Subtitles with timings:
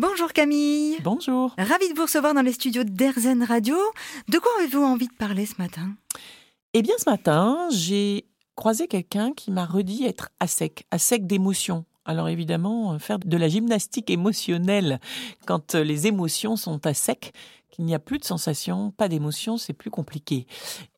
[0.00, 0.96] Bonjour Camille.
[1.02, 1.54] Bonjour.
[1.58, 3.76] Ravi de vous recevoir dans les studios d'Erzen Radio.
[4.30, 5.90] De quoi avez-vous envie de parler ce matin?
[6.72, 8.24] Eh bien, ce matin, j'ai
[8.56, 11.84] croisé quelqu'un qui m'a redit être à sec, à sec d'émotions.
[12.06, 15.00] Alors évidemment, faire de la gymnastique émotionnelle
[15.44, 17.34] quand les émotions sont à sec,
[17.80, 20.46] qu'il n'y a plus de sensations, pas d'émotions, c'est plus compliqué.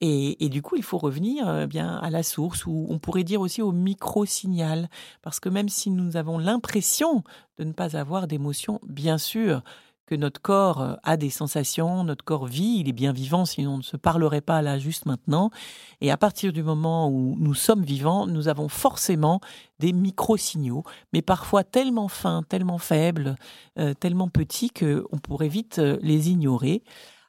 [0.00, 3.40] Et, du coup, il faut revenir euh, bien à la source, ou on pourrait dire
[3.40, 4.90] aussi au micro-signal,
[5.22, 7.22] parce que même si nous avons l'impression
[7.58, 9.62] de ne pas avoir d'émotions, bien sûr,
[10.14, 13.78] notre corps euh, a des sensations, notre corps vit, il est bien vivant, sinon on
[13.78, 15.50] ne se parlerait pas là juste maintenant.
[16.00, 19.40] Et à partir du moment où nous sommes vivants, nous avons forcément
[19.78, 23.36] des micro-signaux, mais parfois tellement fins, tellement faibles,
[23.78, 26.82] euh, tellement petits qu'on pourrait vite euh, les ignorer.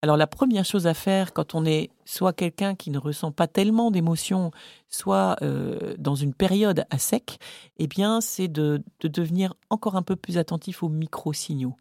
[0.00, 3.48] Alors la première chose à faire quand on est soit quelqu'un qui ne ressent pas
[3.48, 4.52] tellement d'émotions,
[4.88, 5.36] soit
[5.98, 7.40] dans une période à sec,
[7.78, 11.74] eh bien c'est de, de devenir encore un peu plus attentif aux micro-signaux.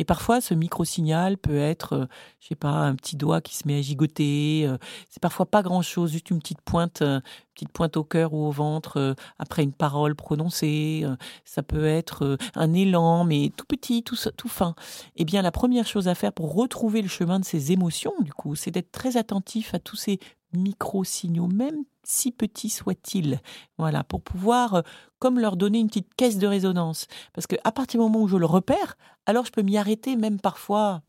[0.00, 2.06] Et parfois, ce micro-signal peut être, je euh,
[2.40, 4.64] je sais pas, un petit doigt qui se met à gigoter.
[4.66, 4.78] Euh,
[5.10, 7.20] c'est parfois pas grand-chose, juste une petite pointe, euh,
[7.52, 11.04] petite pointe au cœur ou au ventre après une parole prononcée.
[11.44, 14.74] ça peut être un élan, mais tout petit, tout, tout fin.
[15.16, 18.32] Eh bien, la première chose à faire pour retrouver le chemin de ces émotions, du
[18.32, 20.18] coup, c'est d'être très attentif à tous ces
[20.52, 23.40] micro-signaux, même si petits soient-ils.
[23.78, 24.82] Voilà, pour pouvoir, euh,
[25.18, 27.06] comme leur donner une petite caisse de résonance.
[27.32, 30.40] Parce qu'à partir du moment où je le repère, alors je peux m'y arrêter, même
[30.40, 31.02] parfois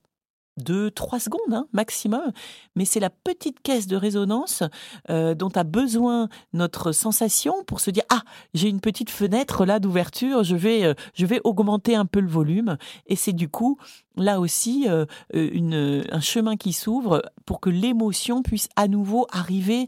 [0.58, 2.31] deux, trois secondes hein, maximum,
[2.75, 4.64] mais c'est la petite caisse de résonance
[5.09, 8.22] euh, dont a besoin notre sensation pour se dire ah
[8.53, 12.28] j'ai une petite fenêtre là d'ouverture, je vais euh, je vais augmenter un peu le
[12.28, 13.78] volume et c'est du coup
[14.17, 19.87] là aussi euh, une, un chemin qui s'ouvre pour que l'émotion puisse à nouveau arriver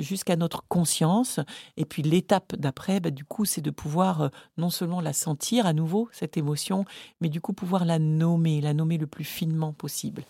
[0.00, 1.40] jusqu'à notre conscience
[1.76, 5.72] et puis l'étape d'après bah, du coup c'est de pouvoir non seulement la sentir à
[5.72, 6.84] nouveau cette émotion
[7.20, 10.24] mais du coup pouvoir la nommer la nommer le plus finement possible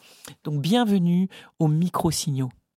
[0.44, 2.50] donc bienvenue aux micro-signaux.